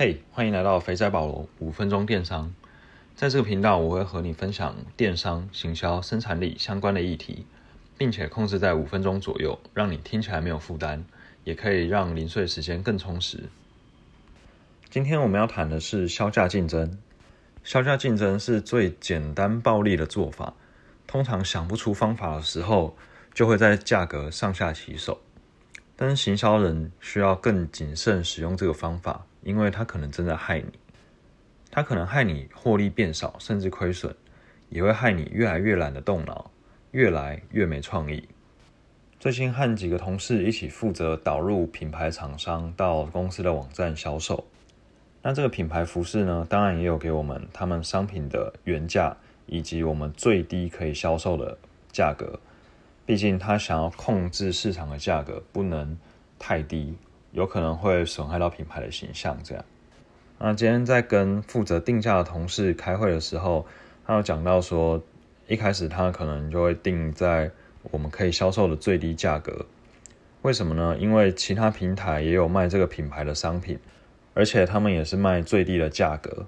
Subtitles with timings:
[0.00, 2.54] 嘿，欢迎来到肥仔保罗五分钟电商。
[3.16, 7.44] 在这个频道，我会和你分享电商、行销、生产力相关的议题，
[7.96, 11.04] 并且控制在五分钟左右，让你听起来没有负担，
[11.42, 13.48] 也可以让零碎时间更充实。
[14.88, 16.96] 今天我们要谈的是销价竞争。
[17.64, 20.54] 销价竞争是最简单暴力的做法，
[21.08, 22.96] 通常想不出方法的时候，
[23.34, 25.20] 就会在价格上下其手。
[25.96, 30.72] 但是行销人需要更谨慎使用这个方法，因为他可能正在害你。
[31.70, 34.14] 他可能害你获利变少，甚至亏损，
[34.70, 36.50] 也会害你越来越懒得动脑，
[36.92, 38.26] 越来越没创意。
[39.20, 44.44] 最近和几个同事一起负责导入品牌厂商到公司的网站销售。
[45.20, 51.58] 那这个品牌服饰呢，当然也有给我们他们商品的原价，以及我们最低可以销售的
[51.90, 52.38] 价格。
[53.04, 55.98] 毕竟他想要控制市场的价格不能
[56.38, 56.96] 太低，
[57.32, 59.38] 有可能会损害到品牌的形象。
[59.42, 59.64] 这样，
[60.38, 63.66] 那今天在跟负责定价的同事开会的时候，
[64.06, 65.02] 他有讲到说，
[65.46, 67.50] 一开始他可能就会定在
[67.90, 69.66] 我们可以销售的最低价格。
[70.42, 70.96] 为什么呢？
[70.98, 73.78] 因为其他平台也有卖这个品牌的商品，
[74.34, 76.46] 而且他们也是卖最低的价格。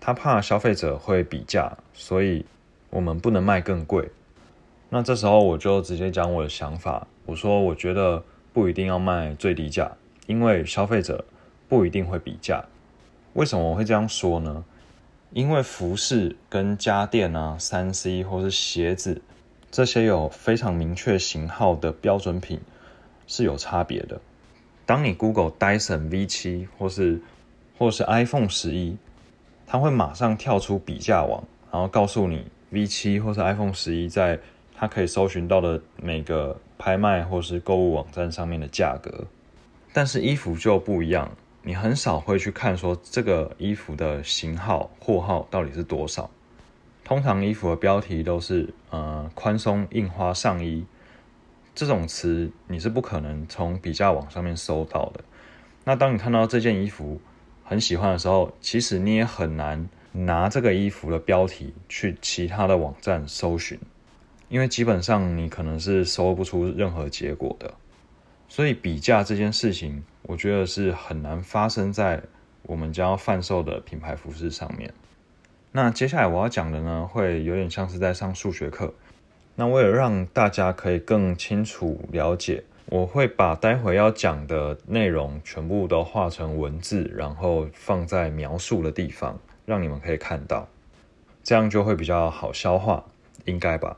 [0.00, 2.44] 他怕消费者会比价，所以
[2.90, 4.08] 我们不能卖更贵。
[4.88, 9.90] 那这时候我就直接讲我的想法，我说我觉得不一定要卖最低价，
[10.26, 11.24] 因为消费者
[11.68, 12.64] 不一定会比价。
[13.34, 14.64] 为什么我会这样说呢？
[15.32, 19.20] 因为服饰跟家电啊、三 C 或是鞋子
[19.70, 22.60] 这些有非常明确型号的标准品
[23.26, 24.20] 是有差别的。
[24.86, 27.20] 当你 Google Dyson V7 或是
[27.76, 28.96] 或是 iPhone 十一，
[29.66, 34.38] 它会马上跳出比价网，然后告诉你 V7 或是 iPhone 十一在
[34.74, 39.26] 它可以搜寻到的每个拍卖或是购物网站上面的价格，
[39.96, 46.28] 但是衣服就不一样，你很少会去看说这个衣服的型号、货号到底是多少。
[47.02, 50.84] 通常衣服的标题都是呃宽松印花上衣
[51.74, 55.24] 这种词，你是不可能从比价网上面搜到的。
[55.84, 57.18] 那当你看到这件衣服
[57.64, 63.80] 很喜欢的时候，其实你也很难拿这个衣服的标题去其他的网站搜寻。
[64.50, 67.72] 因为基本上你可能是搜不出任何结果的，
[68.48, 72.22] 所以比价这件事情，我觉得是很难发生在
[72.62, 74.92] 我们将要贩售的品牌服饰上面。
[75.72, 78.94] 那接下来我要讲的呢，会有点像是在上数学课。
[79.56, 90.68] 那为了让大家可以更清楚了解，我会把待会要讲的内容全部都画成文字，然后放在描述的地方，让你们可以看到，
[91.42, 93.04] 这样就会比较好消化，
[93.44, 93.96] 应该吧？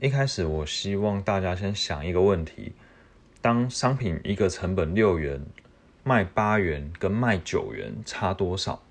[0.00, 2.72] 一开始，我希望大家先想一个问题：
[3.40, 5.40] 当商品一个成本六元，
[6.02, 8.82] 卖八元跟卖九元差多少？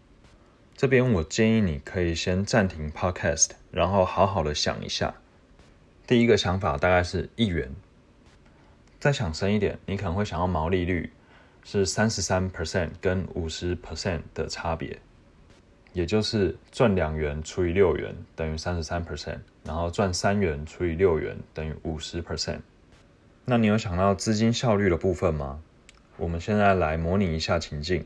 [0.76, 5.16] 这边我建议你可以先暂停 Podcast，然后好好的想一下。
[6.06, 7.72] 第一个想法大概是一元。
[9.00, 11.12] 再想深一点，你可能会想要毛利率
[11.64, 15.00] 是三十三 percent 跟五十 percent 的差别。
[15.94, 22.60] 也就是赚两元除以六元等于三十三 percent，然后赚三元除以六元等于五十 percent。
[23.50, 25.62] 那你有想到资金效率的部分吗？
[26.18, 28.04] 我们现在来模拟一下情境。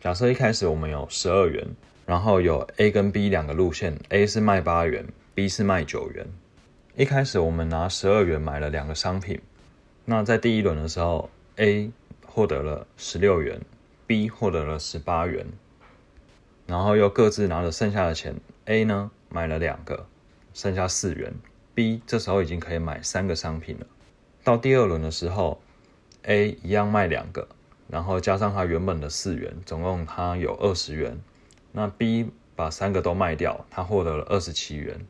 [0.00, 1.64] 假设一开始我们有十二元，
[2.04, 5.06] 然后有 A 跟 B 两个路线，A 是卖八元
[5.36, 6.26] ，B 是卖九元。
[6.96, 9.40] 一开始我们拿十二元买了两个商品，
[10.04, 11.92] 那在第一轮的时候，A
[12.26, 13.60] 获得了十六元
[14.08, 15.46] ，B 获得了十八元。
[16.66, 18.34] 然后又各自拿着剩下的钱
[18.64, 20.08] ，A 呢买了两个，
[20.52, 21.32] 剩下四元
[21.72, 23.86] ；B 这时候已经可以买三个商品了。
[24.44, 25.60] 到第二轮的时候
[26.22, 27.46] ，A 一样卖两个，
[27.88, 31.20] 然后加上他原本的四元，总共他有二十元。
[31.72, 35.00] 那 B 把三个都卖掉，他获得了二十七元。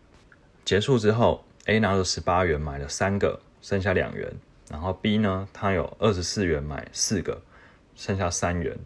[0.65, 4.33] 结束之后，A 拿着十八元买了三个，剩下两元。
[4.71, 7.41] 然后 B 呢，他有二十四元买四个，
[7.97, 8.79] 剩下三元。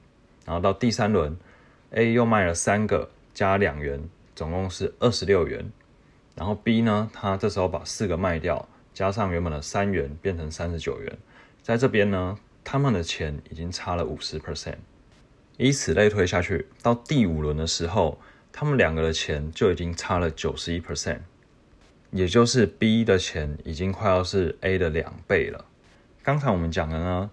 [0.45, 1.37] 然后到第三轮。
[1.93, 5.71] A 又卖了三个，加两元，总共是二十六元。
[6.35, 11.19] 然后 B 呢，他这时候把四个卖掉，加上原本的三元，变成三十九元。
[11.63, 14.77] 在这边呢，他们的钱已经差了五十 percent。
[15.59, 18.19] 以此类推下去，到第五轮的时候，
[18.51, 21.19] 他们两个的钱就已经差了九十一 percent，
[22.11, 25.67] 也就是 B 的钱已经快要是 A 的两倍了。
[26.23, 27.31] 刚才我们讲的呢，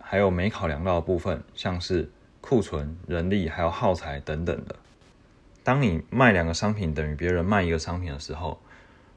[0.00, 2.08] 还有没考量到的部分，像是。
[2.44, 4.74] 库存、人力还有耗材等等的。
[5.62, 8.60] 当你卖两个商品等于别人卖一个商品的时候，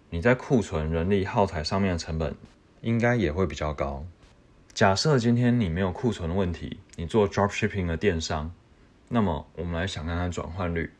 [0.09, 2.35] 你在库存、人力、耗材上面的成本
[2.81, 4.05] 应该也会比较高。
[4.73, 8.51] 假设今天你没有库存的问题，你做 drop shipping 的电商，
[9.07, 10.91] 那么我们来想看看转换率。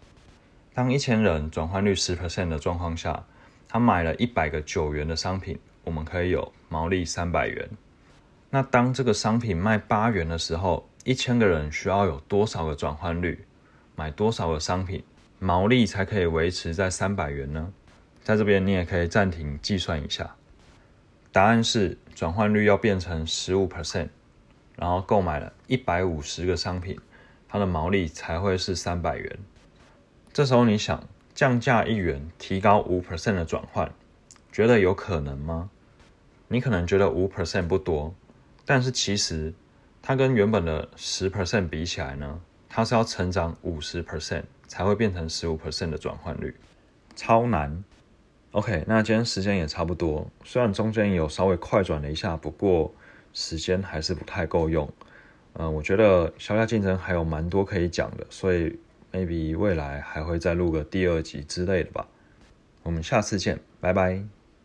[0.74, 3.24] 当一千人转换率十 percent 的状况下，
[3.68, 7.70] 他买了一百个九元的商品，我们可以有毛利三百元。
[8.50, 13.46] 那当这个商品卖八元的时候，一千个人需要有多少个转换率，
[13.96, 15.04] 买多少个商品，
[15.40, 17.74] 毛利才可以维持在三百元呢？
[18.26, 20.36] 在这边你也可以暂停计算一下，
[21.32, 24.10] 答案是转换率要变成十五 percent，
[24.76, 27.00] 然后购买了一百五十个商品，
[27.48, 29.38] 它的毛利才会是三百元。
[30.34, 33.92] 这时候你想降价一元，提高五 percent 的转换，
[34.52, 35.70] 觉得有可能吗？
[36.48, 38.16] 你可能觉得五 percent 不多，
[38.66, 39.54] 但是其实
[40.02, 46.56] 它跟原本的十 percent 比起来呢，它是要成长五十 percent 才会变成十五 percent 的转换率，
[47.16, 47.84] 超难。
[48.56, 52.90] OK，那今天时间也差不多，虽然中间有稍微快转了一下，不过
[53.34, 54.90] 时间还是不太够用。
[55.58, 58.80] 嗯，我觉得销价竞争还有蛮多可以讲的，所以。
[59.12, 62.06] maybe 未来还会再录个第二集之类的吧，
[62.84, 64.22] 我们下次见，拜拜。